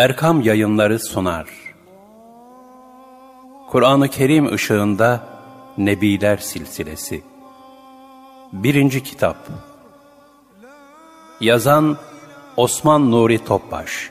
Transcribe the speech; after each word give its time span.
Erkam 0.00 0.40
Yayınları 0.40 0.98
sunar. 0.98 1.48
Kur'an-ı 3.68 4.08
Kerim 4.08 4.52
ışığında 4.52 5.26
Nebiler 5.78 6.36
Silsilesi 6.36 7.22
Birinci 8.52 9.02
Kitap 9.02 9.36
Yazan 11.40 11.98
Osman 12.56 13.10
Nuri 13.10 13.44
Topbaş 13.44 14.10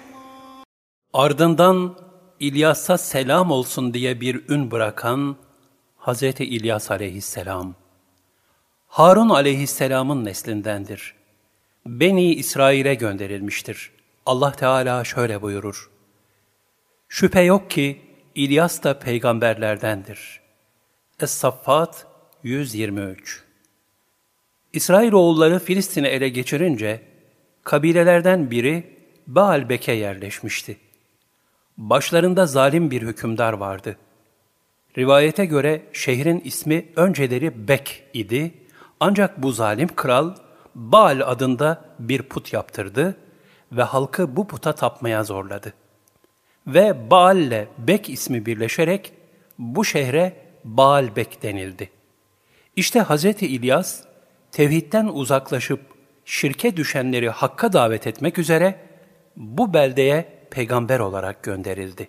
Ardından 1.13 1.95
İlyas'a 2.39 2.97
selam 2.97 3.51
olsun 3.51 3.93
diye 3.93 4.21
bir 4.21 4.49
ün 4.49 4.71
bırakan 4.71 5.35
Hz. 5.97 6.23
İlyas 6.23 6.91
aleyhisselam. 6.91 7.75
Harun 8.87 9.29
aleyhisselamın 9.29 10.25
neslindendir. 10.25 11.15
Beni 11.85 12.33
İsrail'e 12.33 12.93
gönderilmiştir. 12.93 13.98
Allah 14.29 14.51
Teala 14.51 15.03
şöyle 15.03 15.41
buyurur. 15.41 15.89
Şüphe 17.07 17.41
yok 17.41 17.71
ki 17.71 18.01
İlyas 18.35 18.83
da 18.83 18.99
peygamberlerdendir. 18.99 20.41
Es-Saffat 21.19 22.05
123 22.43 23.43
İsrailoğulları 24.73 25.59
Filistin'i 25.59 26.07
ele 26.07 26.29
geçirince, 26.29 27.01
kabilelerden 27.63 28.51
biri 28.51 28.97
Baalbek'e 29.27 29.91
yerleşmişti. 29.91 30.77
Başlarında 31.77 32.45
zalim 32.45 32.91
bir 32.91 33.01
hükümdar 33.01 33.53
vardı. 33.53 33.97
Rivayete 34.97 35.45
göre 35.45 35.81
şehrin 35.93 36.39
ismi 36.39 36.85
önceleri 36.95 37.67
Bek 37.67 38.03
idi, 38.13 38.53
ancak 38.99 39.43
bu 39.43 39.51
zalim 39.51 39.87
kral, 39.95 40.35
Baal 40.75 41.21
adında 41.25 41.85
bir 41.99 42.21
put 42.21 42.53
yaptırdı 42.53 43.15
ve 43.71 43.83
halkı 43.83 44.35
bu 44.35 44.47
puta 44.47 44.75
tapmaya 44.75 45.23
zorladı. 45.23 45.73
Ve 46.67 47.11
Baal 47.11 47.37
ile 47.37 47.67
Bek 47.77 48.09
ismi 48.09 48.45
birleşerek 48.45 49.13
bu 49.59 49.85
şehre 49.85 50.35
Baalbek 50.63 51.43
denildi. 51.43 51.89
İşte 52.75 53.03
Hz. 53.03 53.25
İlyas, 53.25 54.03
tevhidden 54.51 55.05
uzaklaşıp 55.05 55.79
şirke 56.25 56.77
düşenleri 56.77 57.29
hakka 57.29 57.73
davet 57.73 58.07
etmek 58.07 58.39
üzere 58.39 58.79
bu 59.37 59.73
beldeye 59.73 60.39
peygamber 60.51 60.99
olarak 60.99 61.43
gönderildi. 61.43 62.07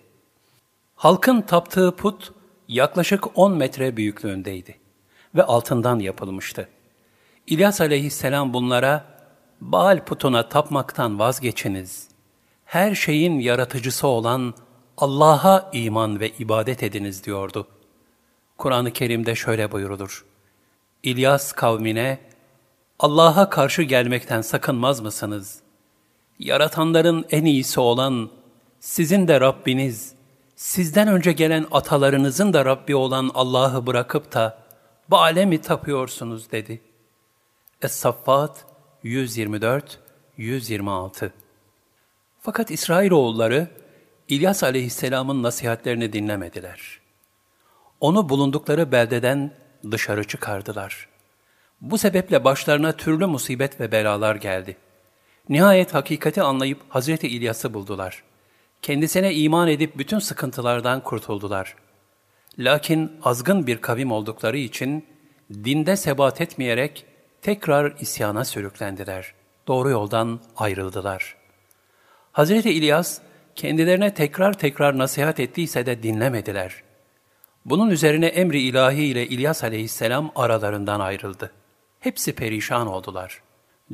Halkın 0.95 1.41
taptığı 1.41 1.95
put 1.95 2.31
yaklaşık 2.67 3.37
10 3.37 3.57
metre 3.57 3.97
büyüklüğündeydi 3.97 4.75
ve 5.35 5.43
altından 5.43 5.99
yapılmıştı. 5.99 6.69
İlyas 7.47 7.81
aleyhisselam 7.81 8.53
bunlara, 8.53 9.05
Baal 9.61 10.05
putuna 10.05 10.49
tapmaktan 10.49 11.19
vazgeçiniz. 11.19 12.07
Her 12.65 12.95
şeyin 12.95 13.39
yaratıcısı 13.39 14.07
olan 14.07 14.53
Allah'a 14.97 15.69
iman 15.73 16.19
ve 16.19 16.29
ibadet 16.29 16.83
ediniz 16.83 17.23
diyordu. 17.23 17.67
Kur'an-ı 18.57 18.93
Kerim'de 18.93 19.35
şöyle 19.35 19.71
buyurulur. 19.71 20.25
İlyas 21.03 21.51
kavmine, 21.51 22.19
Allah'a 22.99 23.49
karşı 23.49 23.81
gelmekten 23.81 24.41
sakınmaz 24.41 24.99
mısınız? 24.99 25.59
Yaratanların 26.39 27.25
en 27.31 27.45
iyisi 27.45 27.79
olan, 27.79 28.29
sizin 28.79 29.27
de 29.27 29.41
Rabbiniz, 29.41 30.13
sizden 30.55 31.07
önce 31.07 31.31
gelen 31.31 31.65
atalarınızın 31.71 32.53
da 32.53 32.65
Rabbi 32.65 32.95
olan 32.95 33.31
Allah'ı 33.33 33.87
bırakıp 33.87 34.33
da, 34.33 34.57
Baal'e 35.07 35.45
mi 35.45 35.61
tapıyorsunuz 35.61 36.51
dedi. 36.51 36.81
Es-Saffat 37.81 38.70
124-126 39.03 41.31
Fakat 42.41 42.71
İsrailoğulları 42.71 43.67
İlyas 44.27 44.63
aleyhisselamın 44.63 45.43
nasihatlerini 45.43 46.13
dinlemediler. 46.13 46.99
Onu 47.99 48.29
bulundukları 48.29 48.91
beldeden 48.91 49.53
dışarı 49.91 50.27
çıkardılar. 50.27 51.07
Bu 51.81 51.97
sebeple 51.97 52.43
başlarına 52.43 52.91
türlü 52.91 53.25
musibet 53.25 53.79
ve 53.79 53.91
belalar 53.91 54.35
geldi. 54.35 54.77
Nihayet 55.49 55.93
hakikati 55.93 56.41
anlayıp 56.41 56.79
Hazreti 56.89 57.27
İlyas'ı 57.27 57.73
buldular. 57.73 58.23
Kendisine 58.81 59.33
iman 59.33 59.67
edip 59.67 59.97
bütün 59.97 60.19
sıkıntılardan 60.19 61.03
kurtuldular. 61.03 61.75
Lakin 62.59 63.11
azgın 63.23 63.67
bir 63.67 63.77
kavim 63.77 64.11
oldukları 64.11 64.57
için 64.57 65.05
dinde 65.53 65.97
sebat 65.97 66.41
etmeyerek 66.41 67.05
tekrar 67.41 67.93
isyana 67.99 68.45
sürüklendiler. 68.45 69.33
Doğru 69.67 69.89
yoldan 69.89 70.39
ayrıldılar. 70.57 71.35
Hazreti 72.31 72.71
İlyas 72.71 73.21
kendilerine 73.55 74.13
tekrar 74.13 74.53
tekrar 74.53 74.97
nasihat 74.97 75.39
ettiyse 75.39 75.85
de 75.85 76.03
dinlemediler. 76.03 76.83
Bunun 77.65 77.89
üzerine 77.89 78.25
emri 78.25 78.61
ilahi 78.61 79.03
ile 79.03 79.27
İlyas 79.27 79.63
aleyhisselam 79.63 80.31
aralarından 80.35 80.99
ayrıldı. 80.99 81.51
Hepsi 81.99 82.35
perişan 82.35 82.87
oldular. 82.87 83.41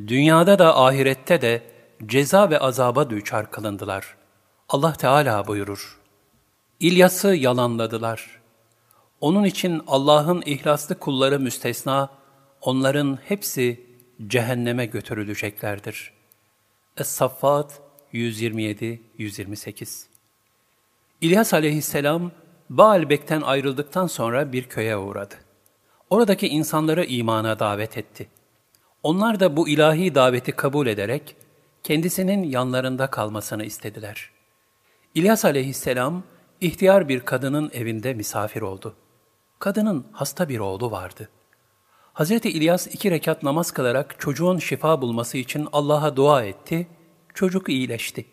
Dünyada 0.06 0.58
da 0.58 0.78
ahirette 0.78 1.40
de 1.40 1.62
ceza 2.06 2.50
ve 2.50 2.58
azaba 2.58 3.10
düçar 3.10 3.50
kılındılar. 3.50 4.16
Allah 4.68 4.92
Teala 4.92 5.46
buyurur. 5.46 6.00
İlyas'ı 6.80 7.28
yalanladılar. 7.28 8.40
Onun 9.20 9.44
için 9.44 9.82
Allah'ın 9.86 10.42
ihlaslı 10.46 10.98
kulları 10.98 11.40
müstesna, 11.40 12.10
onların 12.60 13.18
hepsi 13.24 13.86
cehenneme 14.26 14.86
götürüleceklerdir. 14.86 16.12
Es-Saffat 16.96 17.80
127-128 18.12 20.06
İlyas 21.20 21.54
aleyhisselam, 21.54 22.32
Baalbek'ten 22.70 23.40
ayrıldıktan 23.40 24.06
sonra 24.06 24.52
bir 24.52 24.64
köye 24.64 24.96
uğradı. 24.96 25.34
Oradaki 26.10 26.48
insanları 26.48 27.04
imana 27.04 27.58
davet 27.58 27.98
etti. 27.98 28.28
Onlar 29.02 29.40
da 29.40 29.56
bu 29.56 29.68
ilahi 29.68 30.14
daveti 30.14 30.52
kabul 30.52 30.86
ederek, 30.86 31.36
kendisinin 31.82 32.42
yanlarında 32.42 33.06
kalmasını 33.06 33.64
istediler. 33.64 34.30
İlyas 35.14 35.44
aleyhisselam, 35.44 36.22
ihtiyar 36.60 37.08
bir 37.08 37.20
kadının 37.20 37.70
evinde 37.72 38.14
misafir 38.14 38.62
oldu. 38.62 38.94
Kadının 39.58 40.06
hasta 40.12 40.48
bir 40.48 40.58
oğlu 40.58 40.90
vardı. 40.90 41.28
Hz. 42.18 42.30
İlyas 42.30 42.86
iki 42.86 43.10
rekat 43.10 43.42
namaz 43.42 43.70
kılarak 43.70 44.20
çocuğun 44.20 44.58
şifa 44.58 45.02
bulması 45.02 45.38
için 45.38 45.68
Allah'a 45.72 46.16
dua 46.16 46.44
etti, 46.44 46.86
çocuk 47.34 47.68
iyileşti. 47.68 48.26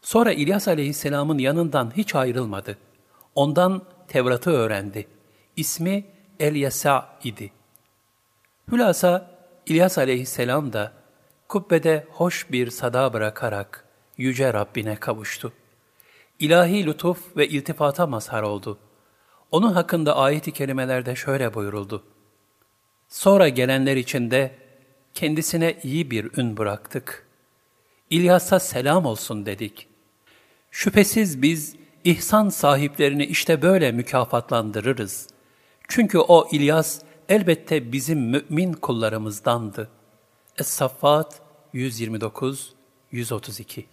Sonra 0.00 0.32
İlyas 0.32 0.68
aleyhisselamın 0.68 1.38
yanından 1.38 1.92
hiç 1.96 2.14
ayrılmadı. 2.14 2.78
Ondan 3.34 3.82
Tevrat'ı 4.08 4.50
öğrendi. 4.50 5.08
İsmi 5.56 6.04
El-Yasa 6.40 7.18
idi. 7.24 7.52
Hülasa 8.72 9.30
İlyas 9.66 9.98
aleyhisselam 9.98 10.72
da 10.72 10.92
kubbede 11.48 12.06
hoş 12.10 12.50
bir 12.50 12.70
sada 12.70 13.12
bırakarak 13.12 13.84
yüce 14.16 14.52
Rabbine 14.52 14.96
kavuştu. 14.96 15.52
İlahi 16.38 16.86
lütuf 16.86 17.36
ve 17.36 17.48
iltifata 17.48 18.06
mazhar 18.06 18.42
oldu. 18.42 18.78
Onun 19.50 19.72
hakkında 19.72 20.16
ayet-i 20.16 20.52
kerimelerde 20.52 21.16
şöyle 21.16 21.54
buyuruldu. 21.54 22.04
Sonra 23.12 23.48
gelenler 23.48 23.96
için 23.96 24.30
de 24.30 24.50
kendisine 25.14 25.76
iyi 25.82 26.10
bir 26.10 26.38
ün 26.38 26.56
bıraktık. 26.56 27.26
İlyas'a 28.10 28.60
selam 28.60 29.06
olsun 29.06 29.46
dedik. 29.46 29.88
Şüphesiz 30.70 31.42
biz 31.42 31.76
ihsan 32.04 32.48
sahiplerini 32.48 33.24
işte 33.24 33.62
böyle 33.62 33.92
mükafatlandırırız. 33.92 35.28
Çünkü 35.88 36.18
o 36.18 36.48
İlyas 36.52 37.02
elbette 37.28 37.92
bizim 37.92 38.20
mümin 38.20 38.72
kullarımızdandı. 38.72 39.90
Es-Saffat 40.58 41.32
129-132 41.74 43.84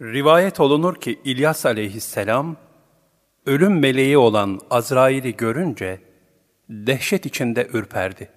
Rivayet 0.00 0.60
olunur 0.60 1.00
ki 1.00 1.20
İlyas 1.24 1.66
aleyhisselam, 1.66 2.56
ölüm 3.46 3.78
meleği 3.78 4.18
olan 4.18 4.60
Azrail'i 4.70 5.36
görünce, 5.36 6.11
dehşet 6.68 7.26
içinde 7.26 7.68
ürperdi. 7.72 8.28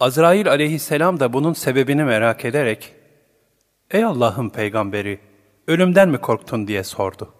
Azrail 0.00 0.50
aleyhisselam 0.50 1.20
da 1.20 1.32
bunun 1.32 1.52
sebebini 1.52 2.04
merak 2.04 2.44
ederek, 2.44 2.94
''Ey 3.90 4.04
Allah'ın 4.04 4.50
peygamberi, 4.50 5.20
ölümden 5.66 6.08
mi 6.08 6.18
korktun?'' 6.18 6.66
diye 6.66 6.84
sordu. 6.84 7.34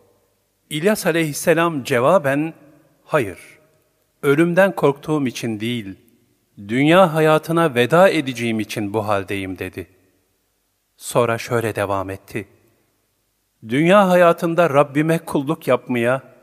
İlyas 0.70 1.06
aleyhisselam 1.06 1.84
cevaben, 1.84 2.54
''Hayır, 3.04 3.38
ölümden 4.22 4.74
korktuğum 4.74 5.26
için 5.26 5.60
değil, 5.60 5.94
dünya 6.68 7.14
hayatına 7.14 7.74
veda 7.74 8.08
edeceğim 8.08 8.60
için 8.60 8.94
bu 8.94 9.08
haldeyim.'' 9.08 9.58
dedi. 9.58 9.86
Sonra 10.96 11.38
şöyle 11.38 11.74
devam 11.74 12.10
etti. 12.10 12.48
Dünya 13.68 14.08
hayatında 14.08 14.70
Rabbime 14.70 15.18
kulluk 15.18 15.68
yapmaya, 15.68 16.35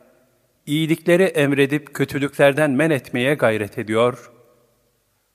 iyilikleri 0.66 1.24
emredip 1.24 1.94
kötülüklerden 1.94 2.72
men 2.72 2.90
etmeye 2.90 3.34
gayret 3.34 3.78
ediyor, 3.78 4.32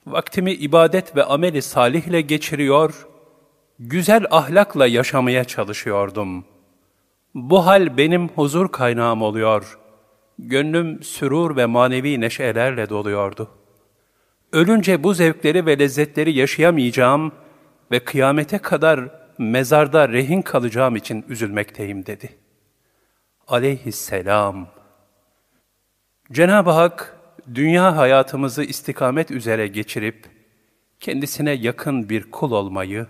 vaktimi 0.06 0.52
ibadet 0.52 1.16
ve 1.16 1.24
ameli 1.24 1.62
salihle 1.62 2.20
geçiriyor, 2.20 3.06
güzel 3.78 4.26
ahlakla 4.30 4.86
yaşamaya 4.86 5.44
çalışıyordum. 5.44 6.44
Bu 7.34 7.66
hal 7.66 7.96
benim 7.96 8.28
huzur 8.28 8.68
kaynağım 8.68 9.22
oluyor. 9.22 9.78
Gönlüm 10.38 11.02
sürur 11.02 11.56
ve 11.56 11.66
manevi 11.66 12.20
neşelerle 12.20 12.88
doluyordu. 12.88 13.48
Ölünce 14.52 15.02
bu 15.02 15.14
zevkleri 15.14 15.66
ve 15.66 15.78
lezzetleri 15.78 16.32
yaşayamayacağım 16.32 17.32
ve 17.90 17.98
kıyamete 17.98 18.58
kadar 18.58 19.00
mezarda 19.38 20.08
rehin 20.08 20.42
kalacağım 20.42 20.96
için 20.96 21.24
üzülmekteyim 21.28 22.06
dedi. 22.06 22.30
Aleyhisselam. 23.48 24.77
Cenab-ı 26.32 26.70
Hak, 26.70 27.16
dünya 27.54 27.96
hayatımızı 27.96 28.64
istikamet 28.64 29.30
üzere 29.30 29.66
geçirip, 29.66 30.26
kendisine 31.00 31.50
yakın 31.50 32.08
bir 32.08 32.30
kul 32.30 32.52
olmayı 32.52 33.06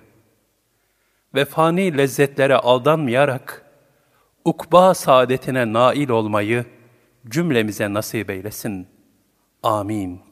ve 1.34 1.44
fani 1.44 1.98
lezzetlere 1.98 2.54
aldanmayarak, 2.54 3.64
ukba 4.44 4.94
saadetine 4.94 5.72
nail 5.72 6.08
olmayı 6.08 6.64
cümlemize 7.28 7.92
nasip 7.92 8.30
eylesin. 8.30 8.88
Amin. 9.62 10.27